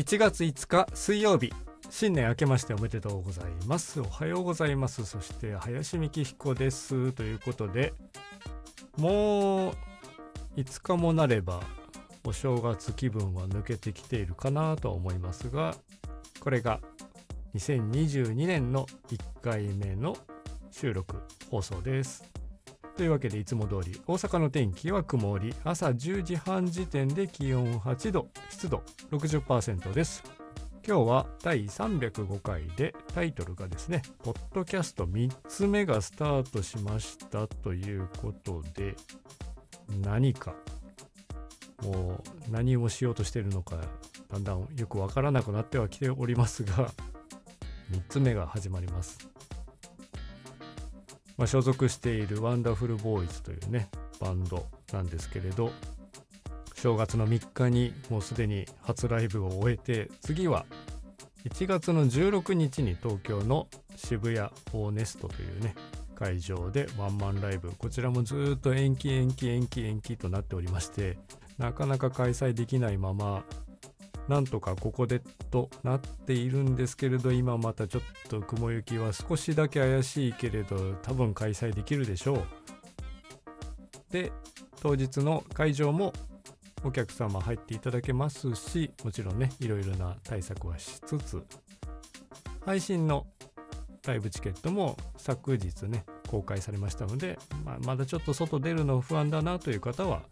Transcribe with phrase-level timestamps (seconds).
[0.00, 1.52] 1月5日水曜日
[1.90, 4.00] 新年明けましておめでとうございます。
[4.00, 5.04] おはようございます。
[5.04, 7.12] そして林美彦です。
[7.12, 7.92] ということで
[8.96, 9.74] もう
[10.56, 11.60] 5日もなれば
[12.24, 15.74] お正月気分は抜けてきているかなとは思いますが
[16.40, 16.80] これが
[17.54, 20.16] 2022年の1回目の
[20.70, 21.16] 収録
[21.50, 22.39] 放送です。
[23.00, 30.22] というわけでいつも通り大阪の天気は曇り朝10時半時点で気温8度湿度60%です。
[30.86, 38.94] 今日は第305回でタイトルがですね「ポッドキャスト3つ目がスタートしました」ということで
[40.02, 40.54] 何か
[41.82, 43.78] もう何をしようとしているのか
[44.28, 46.92] だんだんよくわからなくなってはきておりますが
[47.92, 49.39] 3つ目が始まります。
[51.40, 53.88] まあ、所属しているワンダフルボーイズというね
[54.20, 55.72] バンドなんですけれど
[56.74, 60.66] 正月の3日にもうすでに初ライブを終えて次は
[61.48, 65.74] 1月の16日に東京の渋谷オーネストというね
[66.14, 71.16] 会場でワンマンライブこちらもずっと延期延期延期延期となっておりまして
[71.56, 73.44] なかなか開催できないまま
[74.30, 82.44] なんとかここでとなっているんですけれど今またちょっと雲行きは少しだけ怪しいけれど多分開催できるでしょう。
[84.12, 84.30] で
[84.80, 86.12] 当日の会場も
[86.84, 91.42] お客様入っていただけますしもちろんねいろいろな対策はしつつ
[92.64, 93.26] 配信の
[94.06, 100.22] ライブチケットも昨日ね公開されましたので、まあ、まだちょっと外出るの不安だなという方は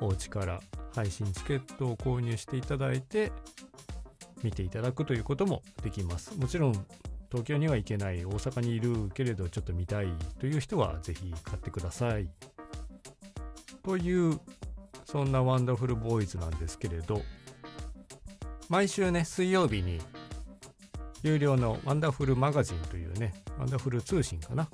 [0.00, 0.60] お家から
[0.94, 3.32] 配信チケットを購入していただいて
[4.42, 6.36] 見ていただくということもできます。
[6.38, 6.72] もちろん
[7.30, 12.28] 東京には行けない大阪にいるけれどちょっと見たいという人はぜひ買ってください。
[13.82, 14.40] という
[15.04, 17.22] そんなワンダフルボーイズなんですけれど
[18.68, 20.00] 毎週ね水曜日に
[21.22, 24.68] 有料のワンダフルマガジンというねワンダフル通信かな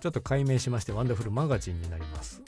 [0.00, 2.42] ちょっと改名しましてワンダフルマガジンになります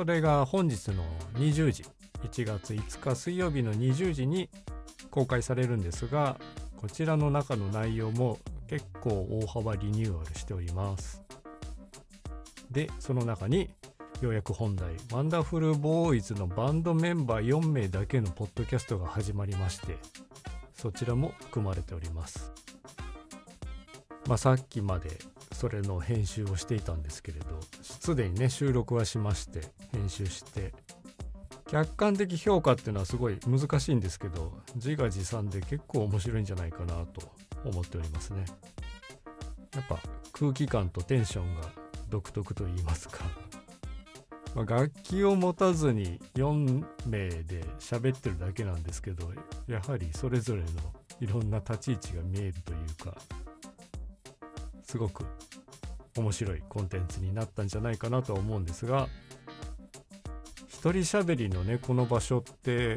[0.00, 1.84] それが本日の20時
[2.22, 4.48] 1月5日水曜日の20時に
[5.10, 6.40] 公開されるんですが
[6.78, 11.22] こちらの中の内容も結構大幅リニューアルしております。
[12.70, 13.68] でその中に
[14.22, 19.98] ようやく本題ワンダフルボーイズのバンドメンバー4名だけのポッドキャストが始まりまして
[20.72, 22.50] そちらも含まれております。
[24.26, 25.10] まあさっきまで
[25.52, 29.60] それの編集をしていたんですけれどすでにね収録はしまして
[29.92, 30.72] 編集して。
[31.70, 37.32] 客観的評価っていうのはすごい難しいんですけど自画自賛で結構面白いんじゃないかなと
[37.64, 38.44] 思っておりますね。
[39.74, 40.00] やっぱ
[40.32, 41.70] 空気感とテンションが
[42.08, 43.18] 独特と言いますか、
[44.56, 49.30] まあ、楽器を持たずに4名で喋ってるだけなんですけど
[49.68, 50.68] やはりそれぞれの
[51.20, 53.16] いろんな立ち位置が見えるというか
[54.90, 55.24] すごく
[56.16, 59.06] 面白いコンテンツになったんじゃないかなと思うんですが
[60.66, 62.96] 一人喋りのねこの場所って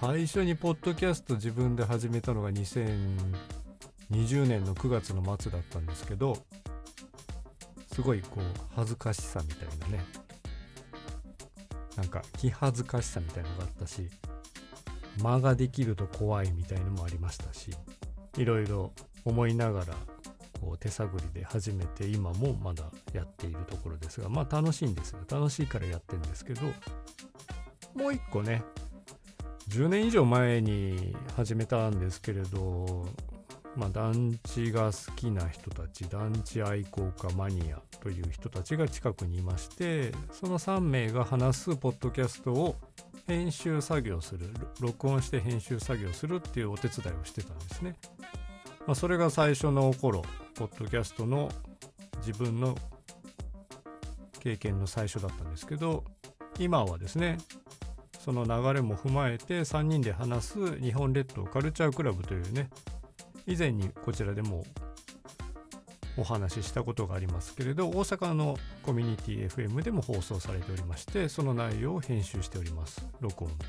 [0.00, 6.38] 最初にポッドキャスト自分で始めたのが2020年の9月の末だったんですけど
[7.92, 8.42] すごいこう
[8.74, 10.02] 恥ずかしさみたいなね
[11.98, 14.08] なんか気恥ずかしさみたいのがあったし
[15.22, 17.70] 間ができると怖いみたいのもありましたし
[18.38, 18.92] いろいろ
[19.26, 19.94] 思いながら
[20.60, 26.62] こう手探りで始めて今もまだやっているところですがまあ楽しいんですよ楽しいからやってるんですけど
[27.94, 28.62] もう一個ね
[29.68, 33.06] 10年以上前に始めたんですけれど
[33.76, 42.76] まあ団地が好きな人たち団地愛好家マニアという人たちが近くにいましてその3名が話すポッドキャストを
[43.26, 44.48] 編集作業する
[44.80, 47.94] 録音して編集作業するっていうお手伝いをしてたんですね。
[48.86, 50.22] まあ、それが最初の頃
[50.54, 51.50] ポッドキャストの
[52.26, 52.76] 自分の
[54.40, 56.04] 経験の最初だったんですけど
[56.58, 57.38] 今はですね
[58.18, 62.68] その流れも踏まえて3人で話す日本列島カルチャークラブというね
[63.46, 64.64] 以前にこちらでも
[66.16, 73.64] お話ししたことがありますけれど大阪のコミュニティ FM でも放送されておりましてその内容を編集しております録音と。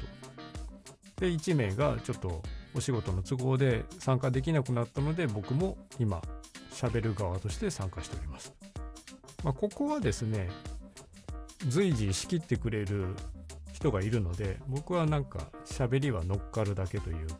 [1.17, 2.41] で1名がちょっと
[2.75, 6.21] お仕事の都合で参加できなくなったので僕も今
[6.71, 8.53] 喋る側として参加しております。
[9.43, 10.49] まあ、ここはですね
[11.67, 13.15] 随時仕切ってくれる
[13.73, 17.35] 人がいるので僕はなんか喋りは乗っかるだけというか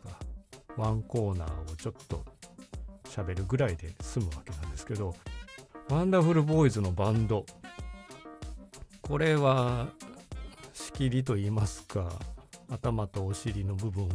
[0.76, 2.24] ワンコーナーをちょっと
[3.04, 5.14] 喋るぐらいで済むわけなんですけど
[5.88, 7.44] ワンダフルボーイズのバンド
[9.02, 9.88] これは
[10.72, 12.10] 仕切りと言いますか
[12.70, 14.08] 頭とお尻の部分を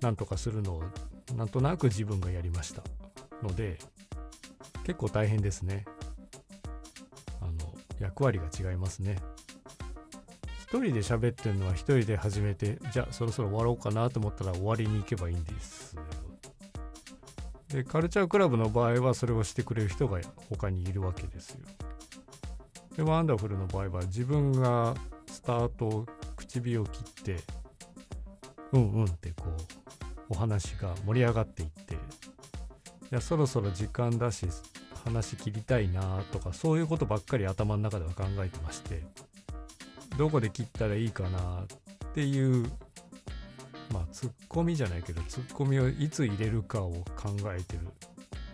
[0.00, 0.82] なんとかするのを
[1.36, 2.82] なんとなく自分がやりました。
[3.42, 3.78] ので
[4.84, 5.84] 結構大変ですね。
[7.40, 7.52] あの
[7.98, 9.16] 役割が違いますね。
[10.68, 15.96] 一人で喋ってるのは一人で始めてじゃあそろそろ終わろうかなと思ったら終わりに行けばいいんです
[17.68, 20.20] でカルチャークラブの場合はそれをしてくれる人が
[20.50, 21.60] 他にいるわけですよ。
[22.96, 24.94] でワンダフルの場合は自分が
[25.26, 26.04] スタート
[26.36, 27.36] 口火を切って
[28.72, 29.87] うんうんってこう
[30.28, 31.98] お話が盛り上がっていってい
[33.10, 34.46] やそろそろ時間だし
[35.04, 39.02] 話切りたいなとかそういうことばっかり頭の中では考えてまして
[40.18, 41.66] どこで切ったらいいかなっ
[42.12, 42.70] ていう
[43.92, 47.88] まあツッコミじゃないけどツッコミをいつ入れるかを考えてる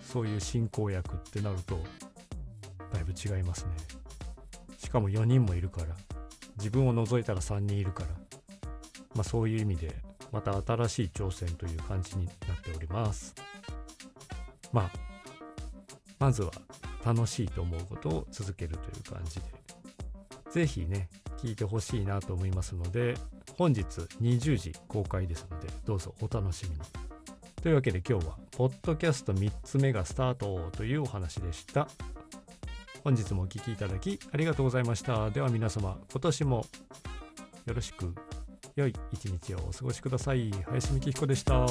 [0.02, 1.82] そういう進行役ってなると
[2.92, 3.72] だいぶ違いますね。
[4.78, 5.96] しかも4人もいるから
[6.58, 8.10] 自分を除いたら3人いるから
[9.16, 9.96] まあそういう意味で
[10.34, 13.32] また新しい挑戦という感じになっております。
[14.72, 14.90] まあ
[16.18, 16.50] まずは
[17.04, 19.42] 楽しいと思うことを続けるという感じで
[20.50, 23.14] 是非ね聞いてほしいなと思いますので
[23.56, 23.84] 本日
[24.20, 26.80] 20時公開ですのでどうぞお楽しみに。
[27.62, 31.86] というわけで今日はポッドキャスト3つ目がスタートというお話でした。
[33.04, 35.30] 本日もお聴きいただきありがとうございました。
[35.30, 36.66] では皆様今年も
[37.66, 38.12] よろしく。
[38.76, 40.50] 良い一日をお過ごしください。
[40.66, 41.66] 林美希彦でした。